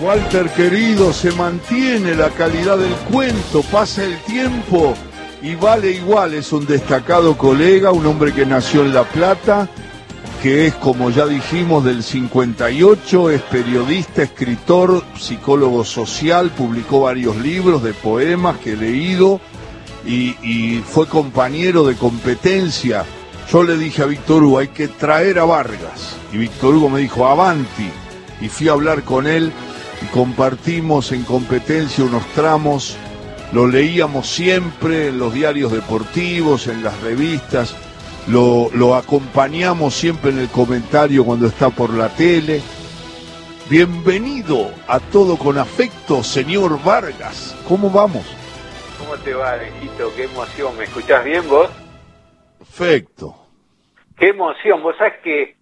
[0.00, 4.94] Walter querido, se mantiene la calidad del cuento, pasa el tiempo
[5.42, 9.68] y vale igual, es un destacado colega, un hombre que nació en La Plata,
[10.42, 17.82] que es, como ya dijimos, del 58, es periodista, escritor, psicólogo social, publicó varios libros
[17.82, 19.38] de poemas que he leído
[20.06, 23.04] y, fue compañero de competencia.
[23.52, 26.16] Yo le dije a Víctor Hugo, hay que traer a Vargas.
[26.32, 27.90] Y Víctor Hugo me dijo, avanti.
[28.40, 29.52] Y fui a hablar con él
[30.12, 32.96] compartimos en competencia unos tramos.
[33.52, 37.76] Lo leíamos siempre en los diarios deportivos, en las revistas.
[38.28, 42.60] Lo, lo acompañamos siempre en el comentario cuando está por la tele.
[43.68, 47.56] Bienvenido a todo con afecto, señor Vargas.
[47.68, 48.24] ¿Cómo vamos?
[48.98, 50.12] ¿Cómo te va, Alejito?
[50.16, 50.76] Qué emoción.
[50.76, 51.70] ¿Me escuchás bien vos?
[52.58, 53.36] Perfecto.
[54.18, 54.82] Qué emoción.
[54.82, 55.56] Vos sabés que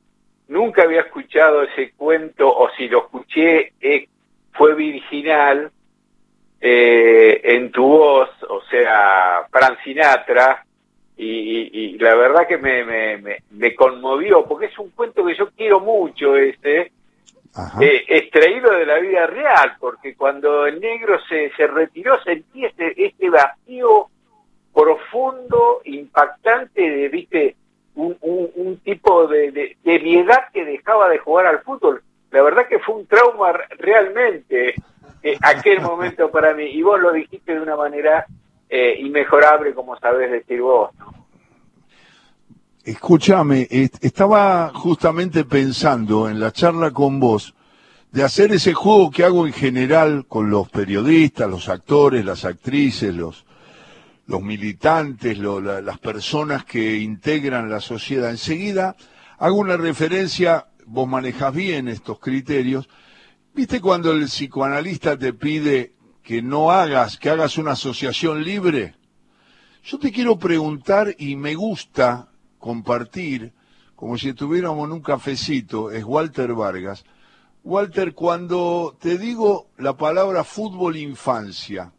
[0.48, 3.72] nunca había escuchado ese cuento, o si lo escuché,
[4.58, 5.70] fue virginal
[6.60, 10.64] eh, en tu voz, o sea, Fran Sinatra,
[11.16, 15.24] y, y- y la verdad que me, me, me, me conmovió, porque es un cuento
[15.24, 16.92] que yo quiero mucho, este,
[17.80, 22.92] eh, extraído de la vida real, porque cuando el negro se, se retiró sentí este,
[23.06, 24.08] este vacío
[24.74, 27.56] profundo, impactante de, viste,
[27.94, 32.02] un, un, un tipo de, de, de mi edad que dejaba de jugar al fútbol.
[32.30, 34.74] La verdad que fue un trauma realmente
[35.22, 36.64] eh, aquel momento para mí.
[36.64, 38.26] Y vos lo dijiste de una manera
[38.68, 40.90] eh, inmejorable, como sabés decir vos.
[40.98, 41.14] ¿no?
[42.84, 47.54] Escúchame, est- estaba justamente pensando en la charla con vos
[48.12, 53.14] de hacer ese juego que hago en general con los periodistas, los actores, las actrices,
[53.14, 53.44] los,
[54.26, 58.30] los militantes, lo- la- las personas que integran la sociedad.
[58.30, 58.96] Enseguida
[59.38, 62.88] hago una referencia, vos manejas bien estos criterios.
[63.54, 68.94] ¿Viste cuando el psicoanalista te pide que no hagas, que hagas una asociación libre?
[69.84, 73.52] Yo te quiero preguntar y me gusta compartir,
[73.94, 77.04] como si estuviéramos en un cafecito, es Walter Vargas.
[77.64, 81.92] Walter, cuando te digo la palabra fútbol infancia,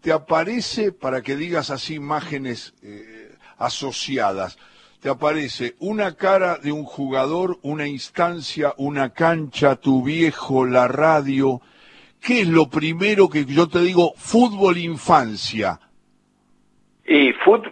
[0.00, 4.58] te aparece, para que digas así imágenes eh, asociadas,
[5.00, 11.60] te aparece una cara de un jugador, una instancia, una cancha, tu viejo, la radio.
[12.20, 15.78] ¿Qué es lo primero que yo te digo fútbol infancia?
[17.06, 17.64] Y fut,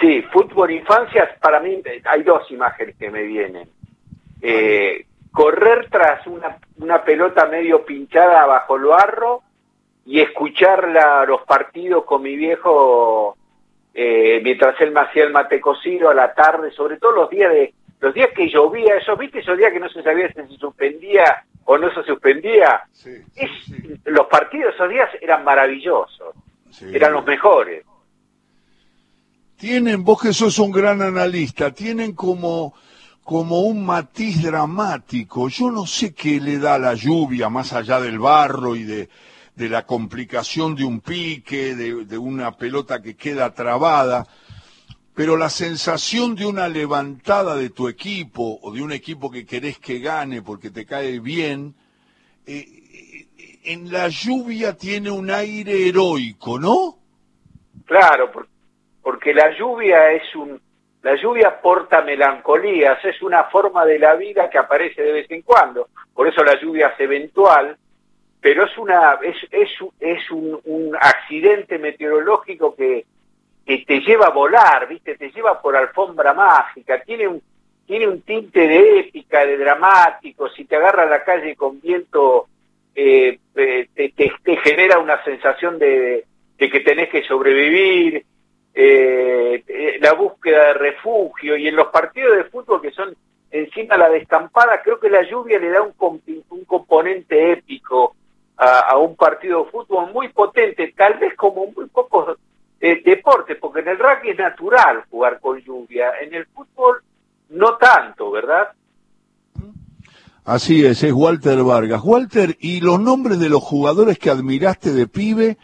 [0.00, 3.68] sí, fútbol infancia, para mí hay dos imágenes que me vienen.
[4.42, 9.42] Eh, correr tras una, una pelota medio pinchada bajo el barro
[10.06, 10.88] y escuchar
[11.26, 13.36] los partidos con mi viejo
[13.94, 17.52] eh, mientras él me hacía el mate cocido a la tarde, sobre todo los días
[17.52, 20.58] de los días que llovía, esos viste esos días que no se sabía si se
[20.58, 22.82] suspendía o no se suspendía.
[22.92, 26.34] Sí, Es- Los partidos esos días eran maravillosos,
[26.92, 27.84] eran los mejores.
[29.56, 32.74] Tienen, vos que sos un gran analista, tienen como,
[33.22, 35.48] como un matiz dramático.
[35.48, 39.08] Yo no sé qué le da la lluvia más allá del barro y de,
[39.54, 44.26] de la complicación de un pique, de, una pelota que queda trabada,
[45.14, 49.78] pero la sensación de una levantada de tu equipo o de un equipo que querés
[49.78, 51.74] que gane porque te cae bien,
[52.46, 52.64] eh,
[53.38, 56.98] eh, en la lluvia tiene un aire heroico, ¿no?
[57.86, 58.48] Claro, por-
[59.02, 60.60] porque la lluvia es un,
[61.02, 65.42] la lluvia porta melancolías, es una forma de la vida que aparece de vez en
[65.42, 65.88] cuando.
[66.12, 67.76] Por eso la lluvia es eventual,
[68.44, 73.06] pero es una, es, es, un, accidente meteorológico que,
[73.64, 77.40] que te lleva a volar, viste, te lleva por alfombra mágica, tiene un,
[77.86, 82.48] tiene un tinte de épica, de dramático, si te agarra a la calle con viento,
[82.94, 86.26] eh, eh, te, te- genera una sensación de,
[86.58, 88.26] de que tenés que sobrevivir,
[88.74, 93.16] eh, eh, la búsqueda de refugio, y en los partidos de fútbol que son
[93.50, 95.94] encima la descampada, creo que la lluvia le da un,
[96.50, 98.14] un componente épico
[98.56, 102.38] a, un partido de fútbol muy potente, tal vez como muy pocos
[102.80, 107.02] eh, deportes, porque en el rugby es natural jugar con lluvia, en el fútbol
[107.50, 108.68] no tanto, ¿verdad?
[110.44, 112.02] Así es, es Walter Vargas.
[112.04, 115.56] Walter, ¿y los nombres de los jugadores que admiraste de pibe?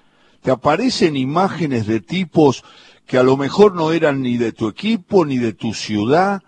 [0.43, 2.65] ¿Te aparecen imágenes de tipos
[3.06, 6.43] que a lo mejor no eran ni de tu equipo ni de tu ciudad?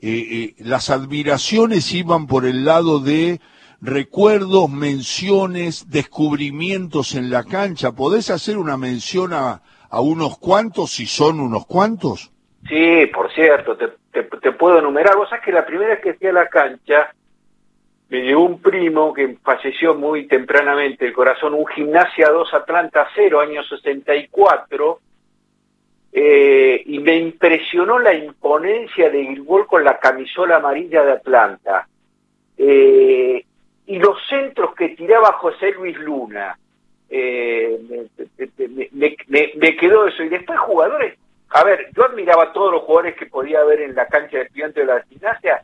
[0.00, 3.40] Eh, eh, las admiraciones iban por el lado de
[3.86, 7.92] recuerdos, menciones, descubrimientos en la cancha.
[7.92, 12.32] ¿Podés hacer una mención a, a unos cuantos, si son unos cuantos?
[12.68, 15.16] Sí, por cierto, te, te, puedo enumerar.
[15.16, 17.14] Vos sabés que la primera vez que fui a la cancha,
[18.08, 23.40] me llevó un primo que falleció muy tempranamente el corazón, un gimnasia 2 Atlanta 0,
[23.40, 25.00] año 64,
[26.12, 31.86] eh, y me impresionó la imponencia de Gilbol con la camisola amarilla de Atlanta.
[32.58, 33.44] Eh,
[33.86, 36.58] y los centros que tiraba José Luis Luna.
[37.08, 37.78] Eh,
[38.92, 40.22] me, quedó eso.
[40.22, 41.16] Y después jugadores,
[41.50, 44.44] a ver, yo admiraba a todos los jugadores que podía ver en la cancha de
[44.44, 45.62] estudiantes de la gimnasia,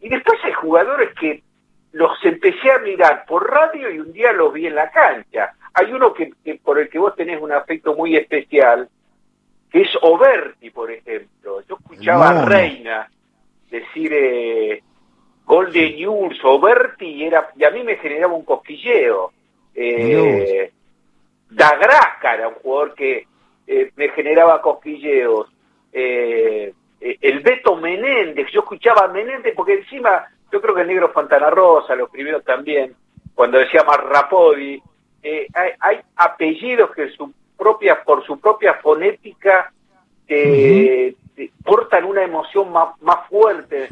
[0.00, 1.42] y después hay jugadores que
[1.92, 5.54] los empecé a mirar por radio y un día los vi en la cancha.
[5.72, 6.32] Hay uno que,
[6.62, 8.88] por el que vos tenés un afecto muy especial,
[9.70, 11.62] que es Oberti, por ejemplo.
[11.66, 13.08] Yo escuchaba a Reina
[13.70, 14.82] decir eh,
[15.46, 19.32] Golden News, Oberti, y, era, y a mí me generaba un cosquilleo.
[19.74, 20.70] Eh,
[21.50, 23.26] Dagrasca era un jugador que
[23.66, 25.48] eh, me generaba cosquilleos.
[25.92, 30.88] Eh, eh, el Beto Menéndez, yo escuchaba a Menéndez porque encima, yo creo que el
[30.88, 32.94] negro Fontana Rosa, los primeros también,
[33.34, 34.82] cuando decía Marrapodi,
[35.22, 39.72] eh, hay, apellidos que su propia, por su propia fonética
[40.26, 41.14] eh,
[41.64, 43.88] portan una emoción más, más fuerte,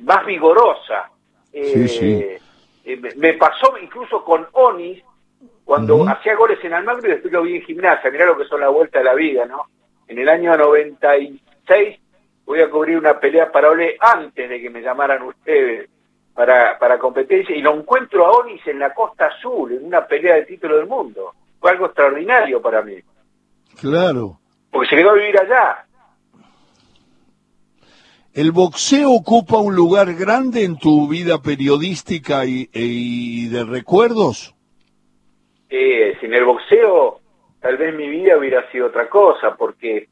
[0.00, 1.10] más vigorosa.
[3.16, 5.02] me pasó incluso con Onis,
[5.64, 8.60] cuando hacía goles en Almagro y después lo vi en gimnasia, mirá lo que son
[8.60, 9.66] la vuelta de la vida, ¿no?
[10.06, 12.00] En el año 96
[12.44, 15.88] voy a cubrir una pelea para Ole antes de que me llamaran ustedes
[16.34, 20.34] para, para competencia y lo encuentro a Onis en la Costa Azul, en una pelea
[20.34, 21.32] de título del mundo.
[21.58, 22.96] Fue algo extraordinario para mí.
[23.80, 24.38] Claro.
[24.70, 25.86] Porque se quedó a vivir allá.
[28.34, 34.56] ¿El boxeo ocupa un lugar grande en tu vida periodística y, y de recuerdos?
[35.70, 37.20] Eh, sin el boxeo,
[37.60, 40.08] tal vez mi vida hubiera sido otra cosa, porque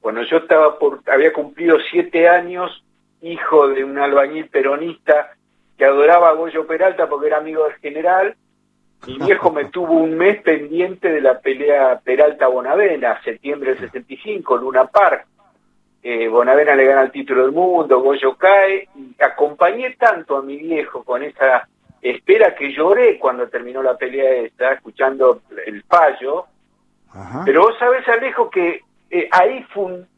[0.00, 2.84] cuando yo estaba por, había cumplido siete años,
[3.22, 5.36] hijo de un albañil peronista
[5.78, 8.34] que adoraba a Goyo Peralta porque era amigo del general,
[9.06, 14.86] mi viejo me tuvo un mes pendiente de la pelea Peralta-Bonavena, septiembre del 65, Luna
[14.86, 15.26] Park.
[16.02, 20.56] Eh, Bonavena le gana el título del mundo, Goyo cae, y acompañé tanto a mi
[20.56, 21.68] viejo con esa
[22.00, 26.46] espera que lloré cuando terminó la pelea esta, escuchando el fallo.
[27.44, 29.66] Pero vos sabés, Alejo, que eh, ahí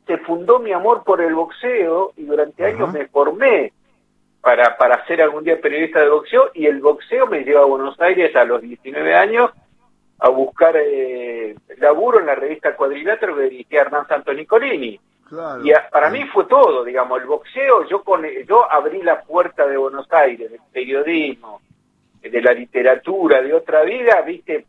[0.07, 3.73] se fundó mi amor por el boxeo y durante años me formé
[4.43, 7.99] para, para ser algún día periodista de boxeo y el boxeo me lleva a Buenos
[8.01, 9.51] Aires a los 19 años
[10.19, 15.01] a buscar eh, laburo en la revista Cuadrilátero que dirigía Hernán Santo Nicolini.
[15.65, 19.79] Y para mí fue todo, digamos, el boxeo, yo con yo abrí la puerta de
[19.79, 21.63] Buenos Aires, del periodismo,
[22.21, 24.67] de la literatura, de otra vida, viste,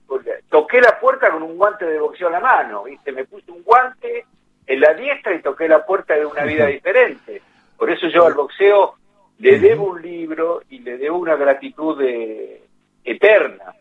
[0.50, 3.62] toqué la puerta con un guante de boxeo en la mano, viste, me puse un
[3.62, 4.26] guante
[4.66, 7.42] en la diestra y toqué la puerta de una vida diferente.
[7.78, 8.96] Por eso yo al boxeo
[9.40, 12.64] le debo un libro y le debo una gratitud de,
[13.04, 13.74] eterna.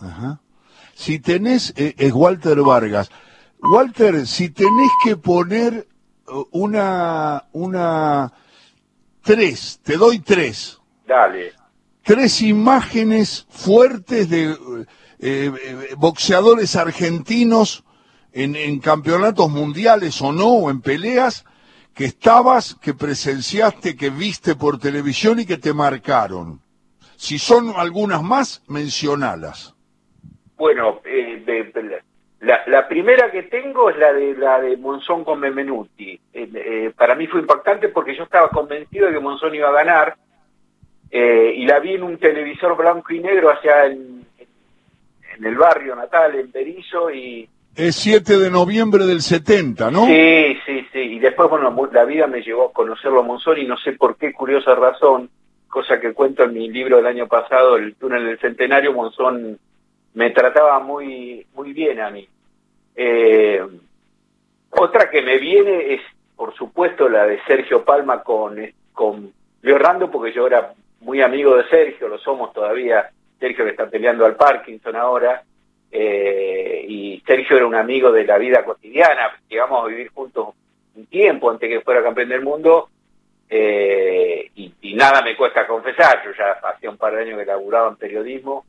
[0.00, 0.40] Ajá.
[0.94, 3.10] Si tenés, eh, es Walter Vargas,
[3.60, 5.86] Walter, si tenés que poner
[6.52, 8.32] una, una,
[9.22, 10.80] tres, te doy tres.
[11.06, 11.52] Dale
[12.04, 14.56] tres imágenes fuertes de eh,
[15.18, 17.82] eh, boxeadores argentinos
[18.32, 21.44] en, campeonatos mundiales o no, o en peleas,
[21.94, 26.60] que estabas, que presenciaste, que viste por televisión y que te marcaron.
[27.16, 29.74] Si son algunas más, mencionalas.
[30.56, 31.44] Bueno, eh,
[32.44, 36.18] la, primera que tengo es la de la de Monzón con Memenuti.
[36.96, 40.16] para mí fue impactante porque yo estaba convencido de que Monzón iba a ganar
[41.10, 44.26] eh, y la vi en un televisor blanco y negro allá en,
[45.36, 47.48] en el barrio natal, en Berizo, y...
[47.76, 50.06] Es 7 de noviembre del 70, ¿no?
[50.06, 53.64] Sí, sí, sí, y después, bueno, la vida me llevó a conocerlo a Monzón y
[53.64, 55.30] no sé por qué, curiosa razón,
[55.68, 59.58] cosa que cuento en mi libro del año pasado, El túnel del centenario, Monzón
[60.14, 62.28] me trataba muy, muy bien a mí.
[62.96, 63.60] Eh,
[64.70, 66.00] otra que me viene es,
[66.36, 68.58] por supuesto, la de Sergio Palma con,
[68.92, 69.32] con
[69.62, 74.24] Leorrando, porque yo era muy amigo de Sergio, lo somos todavía, Sergio que está peleando
[74.24, 75.42] al Parkinson ahora,
[75.90, 80.48] eh, y Sergio era un amigo de la vida cotidiana, llegamos a vivir juntos
[80.96, 82.88] un tiempo antes que fuera campeón del mundo,
[83.48, 87.88] eh, y, nada me cuesta confesar, yo ya hacía un par de años que laburaba
[87.88, 88.64] en periodismo,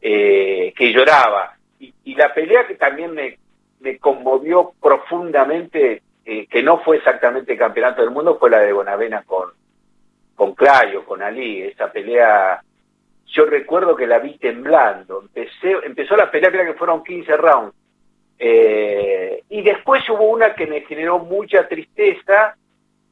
[0.00, 1.56] eh, que lloraba.
[1.78, 3.38] Y, la pelea que también me,
[3.80, 9.50] me conmovió profundamente, que no fue exactamente campeonato del mundo, fue la de Bonavena con,
[10.36, 12.62] con Clayo, con Ali, esa pelea,
[13.26, 17.74] yo recuerdo que la vi temblando, Empecé, empezó la pelea, creo que fueron 15 rounds,
[18.38, 22.56] eh, y después hubo una que me generó mucha tristeza,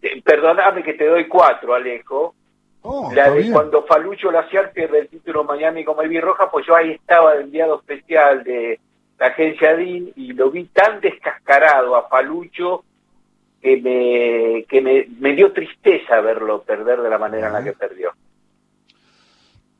[0.00, 2.34] eh, perdóname que te doy cuatro, Alejo,
[2.82, 6.76] Oh, la de cuando Falucho Laciar pierde el título Miami con Ivy Roja, pues yo
[6.76, 8.78] ahí estaba de enviado especial de
[9.18, 12.84] la agencia DIN y lo vi tan descascarado a Falucho
[13.60, 17.72] que me, que me, me dio tristeza verlo perder de la manera en la que
[17.72, 18.12] perdió.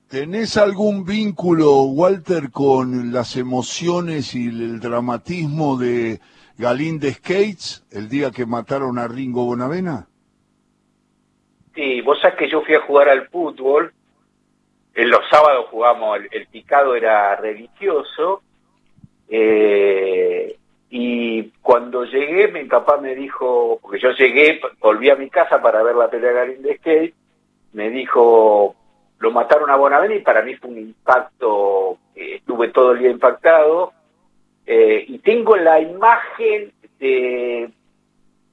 [0.08, 6.18] ¿Tenés algún vínculo, Walter, con las emociones y el dramatismo de
[6.56, 10.08] Galíndez Skates el día que mataron a Ringo Bonavena?
[11.74, 13.92] Sí, vos sabés que yo fui a jugar al fútbol,
[14.94, 18.42] en los sábados jugamos, el, picado era religioso,
[19.28, 20.56] eh,
[20.90, 25.82] y cuando llegué, mi papá me dijo, porque yo llegué, volví a mi casa para
[25.82, 27.14] ver la pelea de Skates,
[27.72, 28.74] me dijo,
[29.18, 33.92] lo mataron a Bonavena y para mí fue un impacto, estuve todo el día impactado,
[34.66, 37.70] eh, y tengo la imagen de,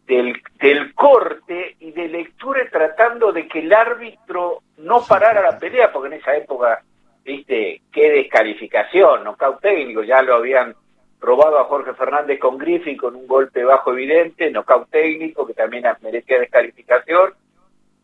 [0.08, 5.91] del, del, corte y de lectura tratando de que el árbitro no parara la pelea,
[5.91, 6.84] porque en esa época,
[7.25, 10.75] viste, qué descalificación, nocaut técnico, ya lo habían
[11.20, 15.86] robado a Jorge Fernández con Griffith con un golpe bajo evidente, nocaut técnico, que también
[16.01, 17.34] merecía descalificación,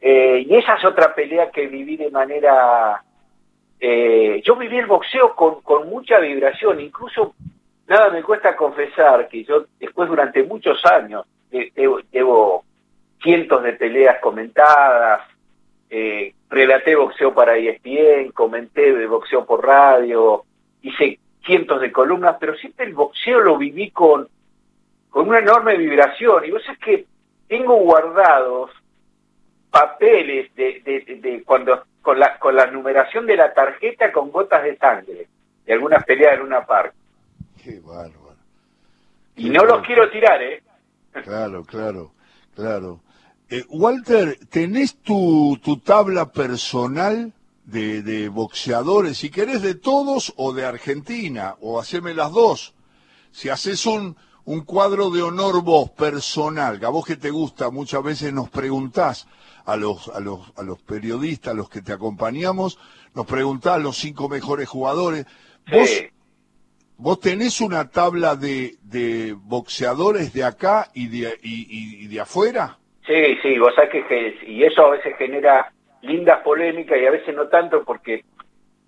[0.02, 3.04] eh, y esa es otra pelea que viví de manera...
[3.80, 7.36] Eh, yo viví el boxeo con, con mucha vibración, incluso
[7.88, 12.64] nada me cuesta confesar que yo después durante muchos años llevo,
[13.22, 15.28] cientos de peleas comentadas,
[15.90, 20.44] eh, relaté boxeo para ESPN, comenté de boxeo por radio,
[20.82, 24.28] hice cientos de columnas, pero siempre el boxeo lo viví con,
[25.10, 26.46] con una enorme vibración.
[26.46, 27.06] Y vos es que
[27.48, 28.70] tengo guardados
[29.72, 30.82] papeles de,
[31.22, 35.28] de, cuando con la con la numeración de la tarjeta con gotas de sangre
[35.66, 36.98] de algunas peleas en una parte.
[37.64, 38.36] Qué bárbaro.
[39.38, 40.62] y no los quiero tirar, ¿eh?
[41.24, 42.12] Claro, claro,
[42.56, 43.00] claro.
[43.54, 47.34] Eh, Walter, ¿tenés tu, tu tabla personal
[47.66, 52.74] de, de boxeadores, si querés de todos o de Argentina, o haceme las dos?
[53.32, 54.16] Si haces un,
[54.46, 58.50] un cuadro de honor vos, personal, que a vos que te gusta, muchas veces nos
[58.50, 59.28] preguntás,
[59.66, 62.80] a los, a los, a los periodistas, a los que te acompañamos,
[63.14, 65.26] nos preguntás los cinco mejores jugadores.
[65.70, 65.90] ¿Vos,
[66.98, 72.80] vos tenés una tabla de, de boxeadores de acá y de, y, de afuera?
[73.06, 77.36] Sí, sí, vos sabés que, y eso a veces genera lindas polémicas y a veces
[77.36, 78.24] no tanto porque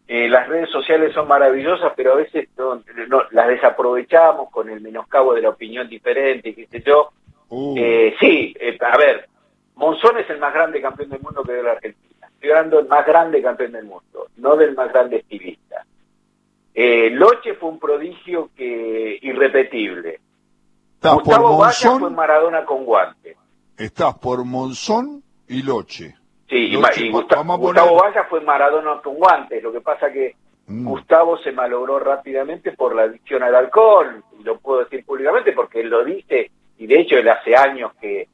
[0.08, 5.34] eh, las redes sociales son maravillosas, pero a veces no, las desaprovechamos con el menoscabo
[5.34, 7.12] de la opinión diferente, qué sé yo.
[7.50, 7.76] Uh.
[7.78, 9.28] Eh, sí, eh, a ver,
[9.76, 12.28] Monzón es el más grande campeón del mundo que dio la Argentina.
[12.28, 15.86] Estoy hablando del más grande campeón del mundo, no del más grande estilista.
[16.76, 20.20] Eh, Loche fue un prodigio que irrepetible.
[21.02, 23.36] Gustavo Valla fue Maradona con guante.
[23.78, 26.16] Estás por Monzón y Loche.
[26.50, 29.64] Sí, y, Gustavo, Valla fue Maradona con guantes.
[29.64, 30.36] Lo que pasa que
[30.68, 30.86] mm.
[30.88, 34.24] Gustavo se malogró rápidamente por la adicción al alcohol.
[34.40, 36.52] Y lo puedo decir públicamente porque él lo dice.
[36.78, 38.28] Y de hecho él hace años que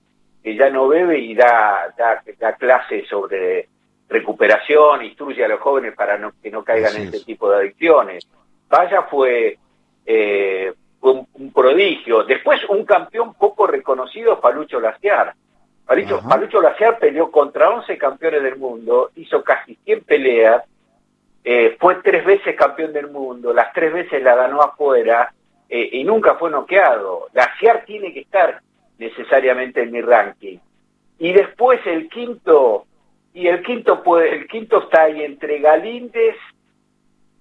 [0.44, 3.68] que ya no bebe y da, da, da clases sobre
[4.08, 8.28] recuperación, instruye a los jóvenes para no, que no caigan en este tipo de adicciones.
[8.70, 9.58] Vaya fue,
[10.06, 12.24] eh, un, prodigio.
[12.24, 15.34] Después un campeón poco reconocido, Palucho Laciar.
[15.86, 20.64] Palucho, Palucho Laciar peleó contra 11 campeones del mundo, hizo casi 100 peleas,
[21.44, 25.34] eh, fue tres veces campeón del mundo, las tres veces la ganó afuera
[25.68, 27.28] eh, y nunca fue noqueado.
[27.34, 28.62] Laciar tiene que estar
[28.98, 30.58] necesariamente en mi ranking.
[31.18, 32.86] Y después el quinto,
[33.34, 36.36] y el quinto puede, el quinto está ahí entre Galíndez,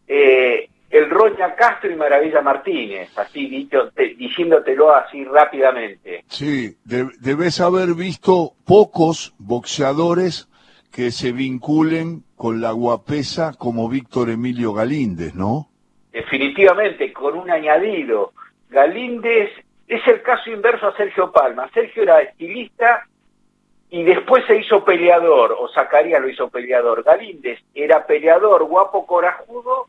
[0.06, 6.24] eh, el Roña Castro y Maravilla Martínez, así dicho, diciéndotelo así rápidamente.
[6.28, 10.48] Sí, debes haber visto pocos boxeadores
[10.92, 15.68] que se vinculen con la guapesa como Víctor Emilio Galíndez, ¿no?
[16.10, 18.32] Definitivamente, con un añadido.
[18.70, 19.50] Galíndez
[19.86, 21.68] es el caso inverso a Sergio Palma.
[21.74, 23.06] Sergio era estilista
[23.90, 27.02] y después se hizo peleador, o Zacarías lo hizo peleador.
[27.02, 29.88] Galíndez era peleador, guapo, corajudo,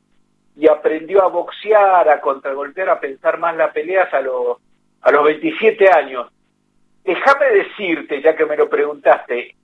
[0.60, 4.58] y aprendió a boxear, a contragolpear, a pensar más las peleas a, los
[5.02, 6.28] a los 27 años.
[7.06, 9.56] Déjame decirte, ya que me lo preguntaste,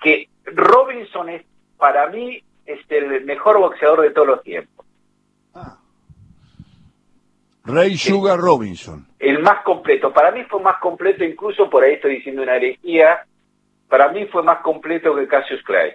[0.00, 1.44] que Robinson es
[1.76, 4.84] para mí es el mejor boxeador de todos los tiempos.
[5.54, 5.78] Ah.
[7.64, 9.06] Ray Sugar Robinson.
[9.20, 10.12] El más completo.
[10.12, 13.24] Para mí fue más completo, incluso por ahí estoy diciendo una herejía,
[13.88, 15.92] para mí fue más completo que Cassius Clay.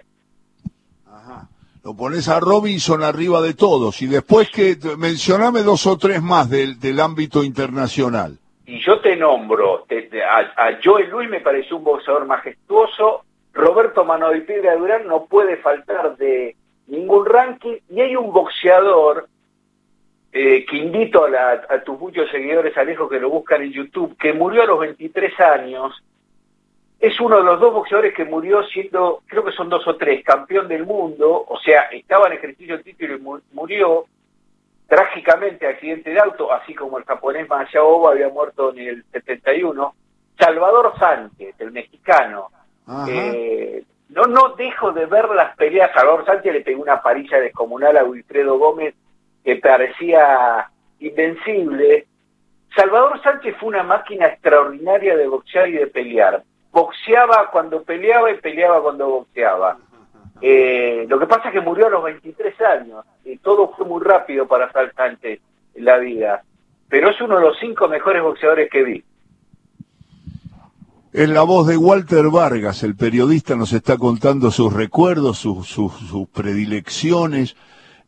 [1.06, 1.46] Ajá.
[1.88, 6.50] Lo pones a Robinson arriba de todos y después que mencioname dos o tres más
[6.50, 8.36] del, del ámbito internacional.
[8.66, 9.86] Y yo te nombro,
[10.28, 15.24] a, a Joel Luis me pareció un boxeador majestuoso, Roberto Mano de Piedra Durán no
[15.24, 16.56] puede faltar de
[16.88, 19.26] ningún ranking y hay un boxeador
[20.30, 24.34] eh, que invito a, a, tus muchos seguidores Alejo que lo buscan en YouTube, que
[24.34, 25.94] murió a los 23 años,
[27.00, 30.24] es uno de los dos boxeadores que murió siendo, creo que son dos o tres,
[30.24, 34.06] campeón del mundo, o sea, estaba en ejercicio del título y murió
[34.88, 39.94] trágicamente accidente de auto, así como el japonés Mayaoba había muerto en el 71.
[40.38, 42.50] Salvador Sánchez, el mexicano,
[43.06, 45.92] eh, no, no dejo de ver las peleas.
[45.92, 48.94] Salvador Sánchez le pegó una parilla descomunal a Wilfredo Gómez
[49.44, 52.06] que parecía invencible.
[52.74, 56.42] Salvador Sánchez fue una máquina extraordinaria de boxear y de pelear.
[56.72, 59.78] Boxeaba cuando peleaba y peleaba cuando boxeaba.
[60.40, 64.02] Eh, lo que pasa es que murió a los 23 años y todo fue muy
[64.02, 65.40] rápido para Sal Sánchez
[65.74, 66.42] en la vida.
[66.88, 69.04] Pero es uno de los cinco mejores boxeadores que vi.
[71.12, 76.28] En la voz de Walter Vargas, el periodista nos está contando sus recuerdos, sus, sus,
[76.28, 77.56] predilecciones.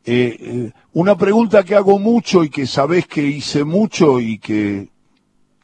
[0.04, 4.88] Eh, eh, una pregunta que hago mucho y que sabés que hice mucho y que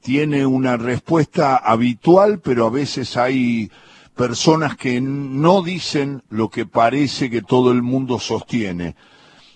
[0.07, 3.73] tiene una respuesta habitual, pero a veces hay
[4.17, 8.95] personas que no dicen lo que parece que todo el mundo sostiene.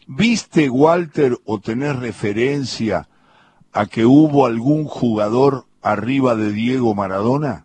[0.09, 3.07] ¿Viste, Walter, o tenés referencia
[3.73, 7.64] a que hubo algún jugador arriba de Diego Maradona?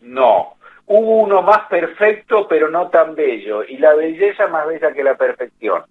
[0.00, 0.54] No,
[0.86, 5.18] hubo uno más perfecto pero no tan bello y la belleza más bella que la
[5.18, 5.82] perfección.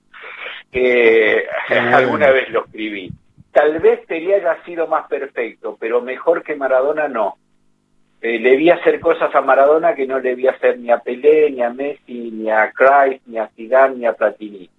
[0.72, 3.12] Eh, alguna vez lo escribí.
[3.52, 7.38] Tal vez Pelé haya sido más perfecto, pero mejor que Maradona no.
[8.22, 11.50] Eh, le vi hacer cosas a Maradona que no le vi hacer ni a Pelé,
[11.52, 14.70] ni a Messi, ni a Christ, ni a Zidane, ni a Platini.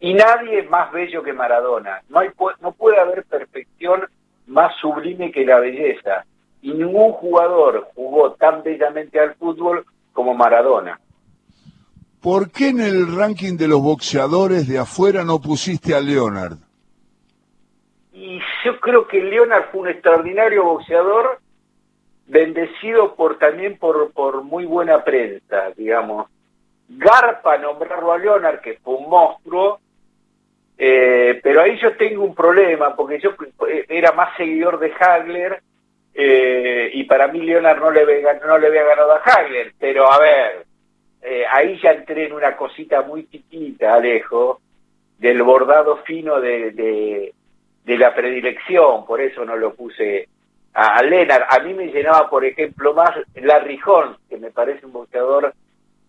[0.00, 2.02] Y nadie es más bello que Maradona.
[2.08, 2.28] No, hay,
[2.60, 4.02] no puede haber perfección
[4.46, 6.24] más sublime que la belleza
[6.60, 11.00] y ningún jugador jugó tan bellamente al fútbol como Maradona.
[12.20, 16.58] ¿Por qué en el ranking de los boxeadores de afuera no pusiste a Leonard?
[18.20, 21.38] Y yo creo que Leonard fue un extraordinario boxeador,
[22.26, 26.28] bendecido por también por, por muy buena prensa, digamos.
[26.88, 29.78] Garpa nombrarlo a Leonard, que fue un monstruo,
[30.76, 33.30] eh, pero ahí yo tengo un problema, porque yo
[33.68, 35.62] eh, era más seguidor de Hagler
[36.12, 38.04] eh, y para mí Leonard no le,
[38.44, 40.66] no le había ganado a Hagler, pero a ver,
[41.52, 44.60] ahí ya entré en una cosita muy chiquita, Alejo,
[45.18, 47.32] del bordado fino de,
[47.96, 50.28] la predilección, por eso no lo puse
[50.74, 51.44] a, a Leonard.
[51.48, 55.54] A mí me llenaba, por ejemplo, más Larry Holmes, que me parece un boxeador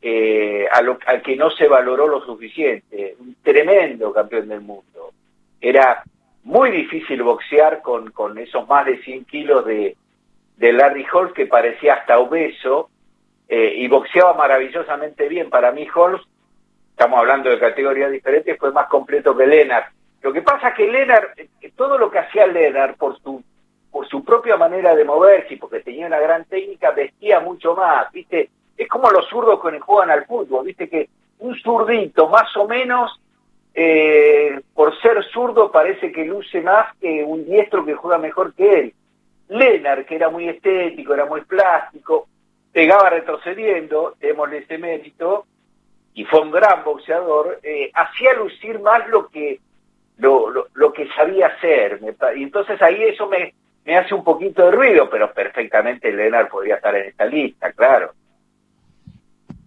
[0.01, 5.11] eh, al que no se valoró lo suficiente, un tremendo campeón del mundo.
[5.59, 6.03] Era
[6.43, 9.95] muy difícil boxear con, con esos más de 100 kilos de,
[10.55, 12.89] de Larry Holmes que parecía hasta obeso
[13.47, 15.49] eh, y boxeaba maravillosamente bien.
[15.49, 16.21] Para mí Holmes,
[16.91, 19.91] estamos hablando de categorías diferentes, fue más completo que Lennart.
[20.21, 23.41] Lo que pasa es que Lennart, eh, todo lo que hacía Lennart por su,
[23.91, 28.11] por su propia manera de moverse y porque tenía una gran técnica, vestía mucho más,
[28.11, 28.49] ¿viste?
[28.77, 30.89] Es como los zurdos que juegan al fútbol, ¿viste?
[30.89, 33.19] Que un zurdito más o menos
[33.73, 38.79] eh, por ser zurdo parece que luce más que un diestro que juega mejor que
[38.79, 38.93] él.
[39.47, 42.27] Leonard, que era muy estético, era muy plástico,
[42.71, 45.45] pegaba retrocediendo, démosle ese mérito,
[46.13, 49.59] y fue un gran boxeador, eh, hacía lucir más lo que
[50.19, 51.99] lo, lo, que sabía hacer.
[52.35, 53.53] y entonces ahí eso me,
[53.85, 58.13] me hace un poquito de ruido, pero perfectamente Leonard podría estar en esta lista, claro.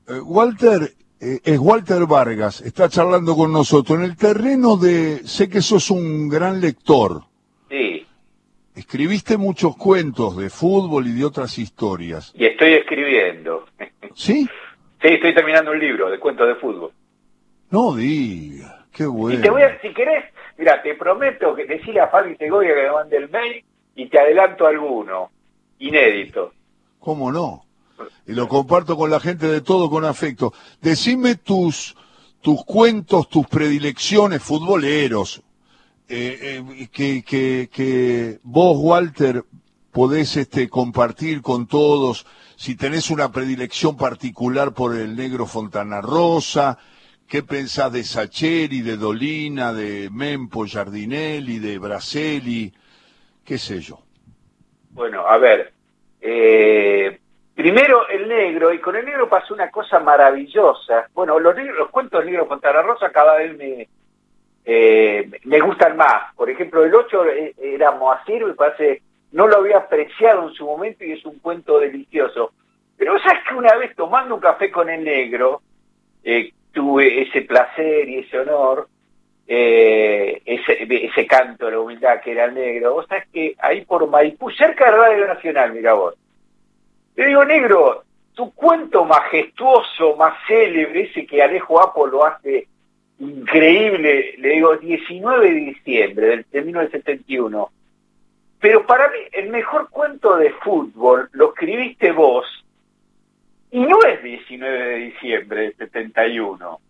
[0.08, 0.82] Eh, Walter,
[1.20, 3.98] eh, es Walter Vargas, está charlando con nosotros.
[3.98, 7.22] En el terreno de, sé que sos un gran lector.
[7.68, 8.06] Sí.
[8.74, 12.32] Escribiste muchos cuentos de fútbol y de otras historias.
[12.36, 13.66] Y estoy escribiendo.
[14.14, 14.48] ¿Sí?
[15.00, 16.92] Sí, estoy terminando un libro de cuentos de fútbol.
[17.70, 19.38] No diga, qué bueno.
[19.38, 22.82] Y te voy a, si querés, mira, te prometo que decirle a Fabi Segovia que
[22.82, 25.30] me mande el mail y te adelanto alguno,
[25.78, 26.52] inédito.
[27.00, 27.64] ¿Cómo no?
[28.26, 30.52] y lo comparto con la gente de todo con afecto.
[30.80, 31.96] Decime tus,
[32.40, 35.42] tus cuentos, tus predilecciones futboleros,
[36.08, 39.44] eh, eh, que, que, que vos, Walter,
[39.90, 46.78] podés este, compartir con todos, si tenés una predilección particular por el negro Fontana Rosa,
[47.32, 52.70] qué pensás de Sacheri, de Dolina, de Mempo, Giardinelli, de Braselli,
[53.42, 54.00] qué sé yo.
[54.90, 55.72] Bueno, a ver,
[56.20, 57.18] eh,
[57.54, 61.08] Primero el negro, y con el negro pasó una cosa maravillosa.
[61.14, 63.88] Bueno, los, negros, los cuentos negros contra la rosa cada vez me,
[64.66, 66.34] eh, me gustan más.
[66.34, 69.00] Por ejemplo, el 8 eh, era Moacir, me parece,
[69.32, 72.52] no lo había apreciado en su momento y es un cuento delicioso.
[72.98, 75.62] Pero sabes que una vez tomando un café con el negro,
[76.24, 78.88] eh, tuve ese placer y ese honor,
[79.46, 82.94] eh, ese, ese canto de la humildad que era el negro.
[82.94, 86.14] Vos sabés que ahí por Maipú, cerca de Radio Nacional, mira vos.
[87.16, 88.04] Le digo, negro,
[88.34, 92.66] tu cuento majestuoso, más célebre, ese que Alejo Apo lo hace
[93.18, 97.70] increíble, le digo, 19 de diciembre de 1971.
[98.58, 102.46] Pero para mí, el mejor cuento de fútbol lo escribiste vos,
[103.72, 106.80] y no es 19 de diciembre del 71.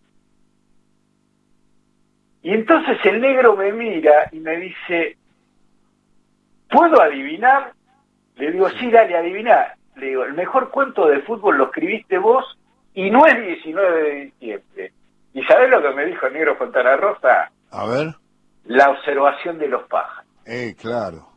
[2.43, 5.17] Y entonces el negro me mira y me dice,
[6.69, 7.73] ¿puedo adivinar?
[8.35, 9.77] Le digo, sí, dale, adivinar.
[9.95, 12.59] Le digo, el mejor cuento de fútbol lo escribiste vos
[12.95, 14.93] y no es 19 de diciembre.
[15.35, 17.53] ¿Y sabés lo que me dijo el negro Fontana Rosa?
[17.71, 18.09] A ver.
[18.65, 20.27] La observación de los pájaros.
[20.47, 21.29] Eh, claro.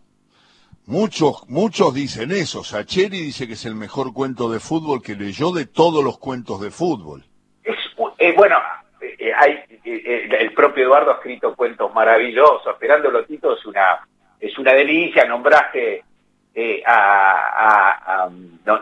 [0.88, 2.64] Muchos, muchos dicen eso.
[2.64, 6.62] Sacheri dice que es el mejor cuento de fútbol que leyó de todos los cuentos
[6.62, 7.24] de fútbol.
[7.64, 7.76] Es,
[8.20, 8.58] eh, bueno,
[9.02, 12.68] eh, hay, eh, el propio Eduardo ha escrito cuentos maravillosos.
[12.68, 14.06] Esperando Lotito es una,
[14.40, 15.26] es una delicia.
[15.26, 16.04] Nombraste
[16.86, 18.30] a, a,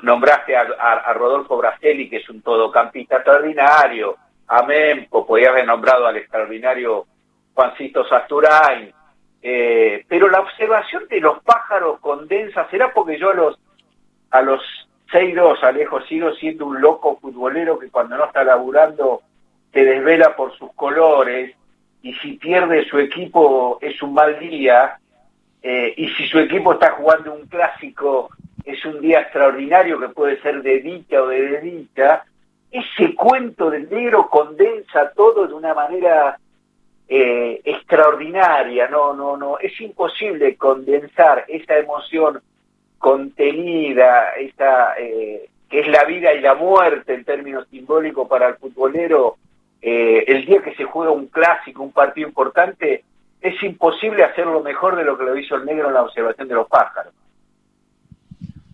[0.01, 4.17] nombraste a, Rodolfo Braselli, que es un todocampista extraordinario.
[4.47, 7.05] A Mempo, podía haber nombrado al extraordinario
[7.53, 8.93] Juancito Sasturain
[9.45, 13.59] eh, pero la observación de los pájaros condensa, será porque yo a los
[14.31, 14.61] a los
[15.35, 19.21] dos Alejo sigo siendo un loco futbolero que cuando no está laburando
[19.71, 21.55] se desvela por sus colores
[22.01, 24.97] y si pierde su equipo es un mal día
[25.61, 28.29] eh, y si su equipo está jugando un clásico
[28.63, 32.23] es un día extraordinario que puede ser de dicha o de desdicha,
[32.71, 36.39] ese cuento del negro condensa todo de una manera
[37.07, 42.41] eh, extraordinaria, no, no, no, es imposible condensar esa emoción
[42.97, 48.55] contenida, esa, eh, que es la vida y la muerte en términos simbólicos para el
[48.55, 49.37] futbolero,
[49.81, 53.03] eh, el día que se juega un clásico, un partido importante,
[53.41, 56.55] es imposible hacerlo mejor de lo que lo hizo el negro en la observación de
[56.55, 57.13] los pájaros.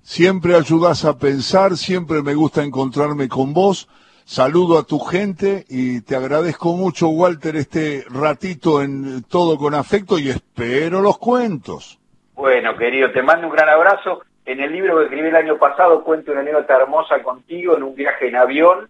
[0.04, 3.88] Siempre ayudas a pensar, siempre me gusta encontrarme con vos
[4.30, 10.20] Saludo a tu gente y te agradezco mucho, Walter, este ratito en todo con afecto
[10.20, 11.98] y espero los cuentos.
[12.36, 14.22] Bueno, querido, te mando un gran abrazo.
[14.46, 17.96] En el libro que escribí el año pasado cuento una anécdota hermosa contigo en un
[17.96, 18.88] viaje en avión,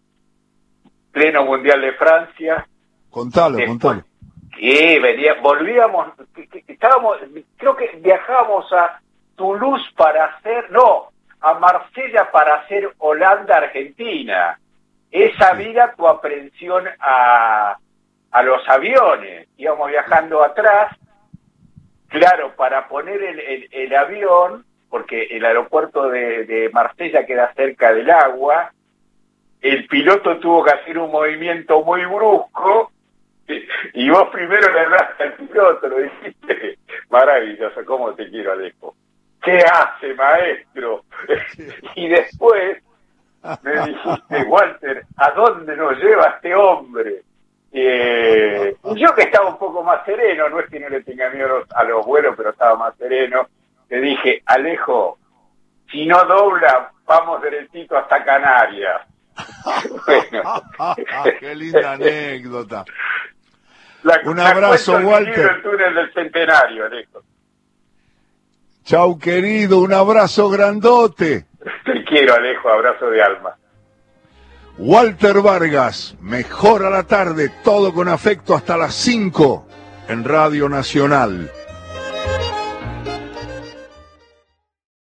[1.14, 2.68] pleno mundial de Francia.
[3.10, 4.04] Contalo, contalo.
[4.60, 6.08] Sí, venía, volvíamos,
[6.68, 7.18] estábamos,
[7.56, 9.00] creo que viajábamos a
[9.38, 14.60] Toulouse para hacer, no, a Marsella para hacer Holanda-Argentina
[15.12, 17.78] esa vida tu aprensión a,
[18.32, 19.48] a los aviones.
[19.58, 20.96] Íbamos viajando atrás,
[22.08, 28.10] claro, para poner el, el, avión, porque el aeropuerto de, de Marsella queda cerca del
[28.10, 28.72] agua,
[29.62, 32.92] el piloto tuvo que hacer un movimiento muy brusco
[33.94, 36.78] y vos primero le hablaste al piloto, lo dijiste,
[37.10, 38.96] maravilloso, ¿cómo te quiero, Alejo?
[39.42, 41.04] ¿Qué hace, maestro?
[41.96, 42.84] y después
[43.64, 47.24] me dijiste, Walter, ¿a dónde nos lleva este hombre?
[47.72, 51.64] Eh, yo que estaba un poco más sereno, no es que no le tenga miedo
[51.74, 53.48] a los vuelos, pero estaba más sereno,
[53.90, 55.18] le dije, Alejo,
[55.92, 59.02] si no dobla, vamos derechito hasta Canarias.
[61.40, 62.86] Qué linda anécdota.
[64.26, 65.52] un abrazo, Walter.
[65.56, 67.24] El túnel del centenario, Alejo.
[68.84, 71.46] Chau, querido, un abrazo grandote.
[72.10, 73.56] Quiero, Alejo, abrazo de alma.
[74.80, 79.68] Walter Vargas, mejor a la tarde, todo con afecto hasta las 5
[80.08, 81.52] en Radio Nacional.